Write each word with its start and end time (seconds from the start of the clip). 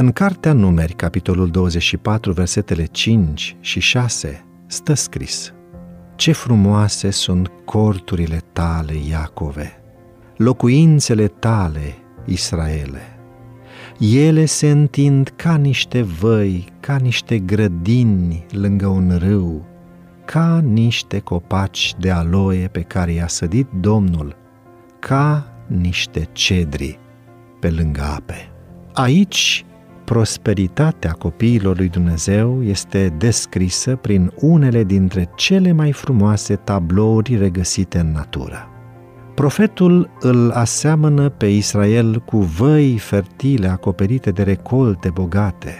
În 0.00 0.12
cartea 0.12 0.52
Numeri, 0.52 0.92
capitolul 0.92 1.50
24, 1.50 2.32
versetele 2.32 2.84
5 2.84 3.56
și 3.60 3.80
6, 3.80 4.44
stă 4.66 4.94
scris 4.94 5.52
Ce 6.14 6.32
frumoase 6.32 7.10
sunt 7.10 7.50
corturile 7.64 8.40
tale, 8.52 8.92
Iacove, 9.08 9.82
locuințele 10.36 11.26
tale, 11.26 11.94
Israele. 12.24 13.18
Ele 13.98 14.44
se 14.44 14.70
întind 14.70 15.32
ca 15.36 15.56
niște 15.56 16.02
văi, 16.02 16.64
ca 16.80 16.96
niște 16.96 17.38
grădini 17.38 18.46
lângă 18.50 18.86
un 18.86 19.16
râu, 19.18 19.66
ca 20.24 20.60
niște 20.64 21.18
copaci 21.18 21.94
de 21.98 22.10
aloe 22.10 22.68
pe 22.72 22.80
care 22.80 23.12
i-a 23.12 23.28
sădit 23.28 23.68
Domnul, 23.80 24.36
ca 24.98 25.52
niște 25.66 26.28
cedri 26.32 26.98
pe 27.58 27.70
lângă 27.70 28.02
ape. 28.02 28.52
Aici, 28.92 29.64
prosperitatea 30.10 31.12
copiilor 31.12 31.76
lui 31.76 31.88
Dumnezeu 31.88 32.62
este 32.62 33.14
descrisă 33.18 33.96
prin 33.96 34.32
unele 34.36 34.84
dintre 34.84 35.30
cele 35.34 35.72
mai 35.72 35.92
frumoase 35.92 36.56
tablouri 36.56 37.36
regăsite 37.36 37.98
în 37.98 38.12
natură. 38.12 38.68
Profetul 39.34 40.10
îl 40.20 40.50
aseamănă 40.50 41.28
pe 41.28 41.46
Israel 41.46 42.22
cu 42.26 42.38
văi 42.38 42.98
fertile 42.98 43.68
acoperite 43.68 44.30
de 44.30 44.42
recolte 44.42 45.10
bogate, 45.10 45.74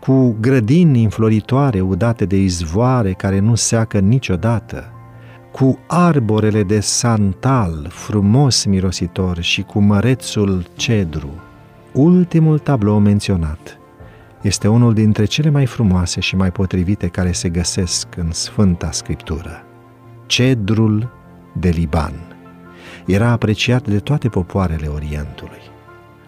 cu 0.00 0.36
grădini 0.40 1.04
înfloritoare 1.04 1.80
udate 1.80 2.24
de 2.24 2.36
izvoare 2.36 3.12
care 3.12 3.38
nu 3.38 3.54
seacă 3.54 3.98
niciodată, 3.98 4.92
cu 5.52 5.78
arborele 5.86 6.62
de 6.62 6.80
santal 6.80 7.86
frumos 7.90 8.64
mirositor 8.64 9.40
și 9.40 9.62
cu 9.62 9.80
mărețul 9.80 10.64
cedru. 10.76 11.30
Ultimul 11.92 12.58
tablou 12.58 12.98
menționat 12.98 13.78
este 14.42 14.68
unul 14.68 14.94
dintre 14.94 15.24
cele 15.24 15.50
mai 15.50 15.66
frumoase 15.66 16.20
și 16.20 16.36
mai 16.36 16.50
potrivite 16.50 17.06
care 17.06 17.32
se 17.32 17.48
găsesc 17.48 18.06
în 18.16 18.30
Sfânta 18.32 18.90
Scriptură. 18.90 19.64
Cedrul 20.26 21.10
de 21.52 21.68
Liban 21.68 22.12
era 23.06 23.30
apreciat 23.30 23.88
de 23.88 23.98
toate 23.98 24.28
popoarele 24.28 24.86
Orientului. 24.86 25.60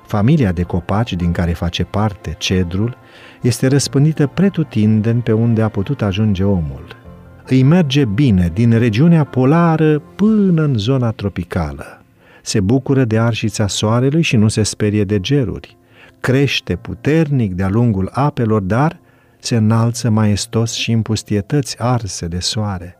Familia 0.06 0.52
de 0.52 0.62
copaci 0.62 1.12
din 1.12 1.32
care 1.32 1.52
face 1.52 1.84
parte 1.84 2.34
cedrul 2.38 2.96
este 3.40 3.66
răspândită 3.66 4.26
pretutindeni 4.26 5.20
pe 5.20 5.32
unde 5.32 5.62
a 5.62 5.68
putut 5.68 6.02
ajunge 6.02 6.44
omul– 6.44 6.96
îi 7.46 7.62
merge 7.62 8.04
bine 8.04 8.50
din 8.54 8.78
regiunea 8.78 9.24
polară 9.24 9.98
până 9.98 10.62
în 10.62 10.74
zona 10.78 11.10
tropicală. 11.10 12.01
Se 12.42 12.60
bucură 12.60 13.04
de 13.04 13.18
arșița 13.18 13.66
soarelui 13.66 14.22
și 14.22 14.36
nu 14.36 14.48
se 14.48 14.62
sperie 14.62 15.04
de 15.04 15.20
geruri. 15.20 15.76
Crește 16.20 16.76
puternic 16.76 17.54
de-a 17.54 17.68
lungul 17.68 18.08
apelor, 18.12 18.60
dar 18.60 19.00
se 19.38 19.56
înalță 19.56 20.10
maestos 20.10 20.72
și 20.72 20.92
în 20.92 21.02
pustietăți 21.02 21.82
arse 21.82 22.26
de 22.26 22.38
soare. 22.38 22.96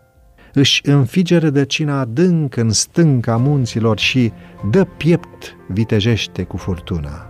Își 0.53 0.81
înfige 0.85 1.37
rădăcina 1.37 2.01
adânc 2.01 2.57
în 2.57 2.71
stânca 2.71 3.37
munților 3.37 3.99
și 3.99 4.33
dă 4.71 4.85
piept 4.85 5.57
vitejește 5.69 6.43
cu 6.43 6.57
furtuna. 6.57 7.27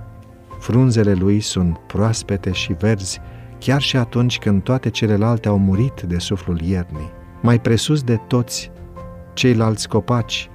Frunzele 0.58 1.12
lui 1.12 1.40
sunt 1.40 1.76
proaspete 1.86 2.52
și 2.52 2.72
verzi, 2.72 3.20
chiar 3.58 3.80
și 3.80 3.96
atunci 3.96 4.38
când 4.38 4.62
toate 4.62 4.90
celelalte 4.90 5.48
au 5.48 5.58
murit 5.58 6.00
de 6.00 6.18
suflul 6.18 6.60
iernii. 6.60 7.10
Mai 7.42 7.60
presus 7.60 8.02
de 8.02 8.16
toți 8.16 8.70
ceilalți 9.32 9.88
copaci, 9.88 10.50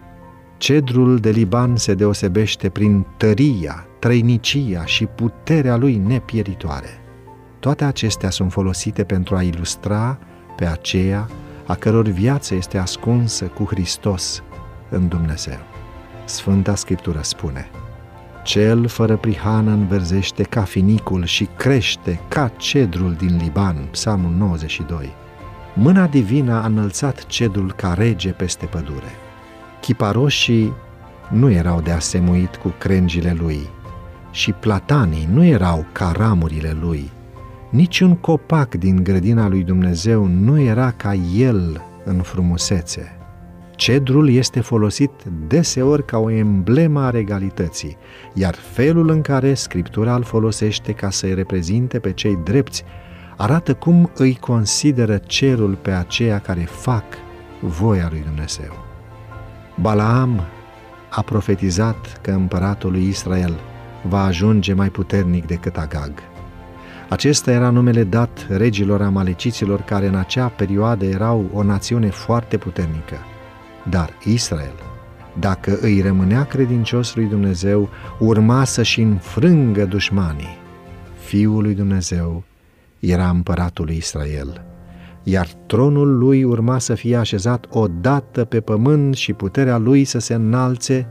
cedrul 0.57 1.17
de 1.17 1.29
Liban 1.29 1.75
se 1.75 1.93
deosebește 1.93 2.69
prin 2.69 3.05
tăria, 3.17 3.87
trăinicia 3.99 4.85
și 4.85 5.05
puterea 5.05 5.75
lui 5.75 5.95
nepieritoare. 5.95 7.01
Toate 7.59 7.83
acestea 7.83 8.29
sunt 8.29 8.51
folosite 8.51 9.03
pentru 9.03 9.35
a 9.35 9.41
ilustra 9.41 10.19
pe 10.55 10.65
aceea 10.65 11.27
a 11.65 11.75
căror 11.75 12.07
viață 12.07 12.55
este 12.55 12.77
ascunsă 12.77 13.45
cu 13.45 13.63
Hristos 13.63 14.43
în 14.89 15.07
Dumnezeu. 15.07 15.59
Sfânta 16.25 16.75
Scriptură 16.75 17.19
spune– 17.21 17.69
cel 18.47 18.87
fără 18.87 19.17
prihană 19.17 19.71
înverzește 19.71 20.43
ca 20.43 20.61
finicul 20.61 21.25
și 21.25 21.47
crește 21.57 22.19
ca 22.27 22.51
cedrul 22.57 23.13
din 23.13 23.39
Liban, 23.43 23.87
Psalmul 23.91 24.31
92. 24.31 25.13
Mâna 25.73 26.07
divină 26.07 26.53
a 26.53 26.65
înălțat 26.65 27.25
cedrul 27.25 27.71
ca 27.71 27.93
rege 27.93 28.31
peste 28.31 28.65
pădure. 28.65 29.11
Chiparoșii 29.87 30.73
nu 31.29 31.51
erau 31.51 31.81
de 31.81 31.91
asemuit 31.91 32.55
cu 32.55 32.73
crengile 32.77 33.35
lui 33.39 33.69
și 34.31 34.51
platanii 34.51 35.29
nu 35.31 35.43
erau 35.45 35.85
ca 35.91 36.11
ramurile 36.15 36.77
lui. 36.81 37.11
Niciun 37.69 38.15
copac 38.15 38.75
din 38.75 39.03
grădina 39.03 39.47
lui 39.47 39.63
Dumnezeu 39.63 40.25
nu 40.25 40.61
era 40.61 40.91
ca 40.91 41.13
el 41.35 41.81
în 42.05 42.21
frumusețe. 42.21 43.17
Cedrul 43.75 44.29
este 44.29 44.59
folosit 44.59 45.11
deseori 45.47 46.05
ca 46.05 46.17
o 46.17 46.29
emblemă 46.29 47.01
a 47.01 47.09
regalității, 47.09 47.97
iar 48.33 48.55
felul 48.55 49.09
în 49.09 49.21
care 49.21 49.53
Scriptura 49.53 50.15
îl 50.15 50.23
folosește 50.23 50.91
ca 50.91 51.09
să-i 51.09 51.33
reprezinte 51.33 51.99
pe 51.99 52.11
cei 52.11 52.39
drepți 52.43 52.83
arată 53.37 53.73
cum 53.73 54.11
îi 54.15 54.35
consideră 54.35 55.17
cerul 55.17 55.75
pe 55.81 55.91
aceia 55.91 56.39
care 56.39 56.61
fac 56.61 57.03
voia 57.61 58.07
lui 58.11 58.21
Dumnezeu. 58.25 58.86
Balaam 59.81 60.41
a 61.09 61.21
profetizat 61.21 62.19
că 62.21 62.31
împăratul 62.31 62.91
lui 62.91 63.07
Israel 63.07 63.59
va 64.07 64.23
ajunge 64.23 64.73
mai 64.73 64.89
puternic 64.89 65.45
decât 65.45 65.77
Agag. 65.77 66.11
Acesta 67.09 67.51
era 67.51 67.69
numele 67.69 68.03
dat 68.03 68.45
regilor 68.49 69.01
amaleciților 69.01 69.81
care 69.81 70.07
în 70.07 70.15
acea 70.15 70.47
perioadă 70.47 71.05
erau 71.05 71.49
o 71.53 71.63
națiune 71.63 72.09
foarte 72.09 72.57
puternică. 72.57 73.17
Dar 73.89 74.09
Israel, 74.23 74.75
dacă 75.39 75.77
îi 75.81 76.01
rămânea 76.01 76.43
credincios 76.43 77.15
lui 77.15 77.25
Dumnezeu, 77.25 77.89
urma 78.19 78.63
să-și 78.63 79.01
înfrângă 79.01 79.85
dușmanii. 79.85 80.57
Fiul 81.23 81.61
lui 81.61 81.73
Dumnezeu 81.73 82.43
era 82.99 83.29
împăratul 83.29 83.85
lui 83.85 83.95
Israel, 83.95 84.65
iar 85.29 85.47
tronul 85.65 86.17
lui 86.17 86.43
urma 86.43 86.79
să 86.79 86.93
fie 86.93 87.15
așezat 87.15 87.65
odată 87.69 88.45
pe 88.45 88.61
pământ 88.61 89.15
și 89.15 89.33
puterea 89.33 89.77
lui 89.77 90.03
să 90.03 90.19
se 90.19 90.33
înalțe 90.33 91.07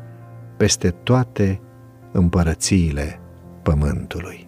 peste 0.56 0.91
toate 0.91 1.60
împărățiile 2.12 3.21
pământului. 3.62 4.46